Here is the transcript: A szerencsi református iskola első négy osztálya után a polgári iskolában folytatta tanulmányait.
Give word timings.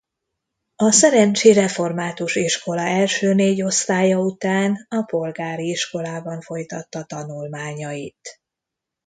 A 0.75 0.91
szerencsi 0.91 1.53
református 1.53 2.35
iskola 2.35 2.81
első 2.81 3.33
négy 3.33 3.61
osztálya 3.61 4.17
után 4.17 4.85
a 4.89 5.01
polgári 5.05 5.69
iskolában 5.69 6.41
folytatta 6.41 7.03
tanulmányait. 7.03 8.39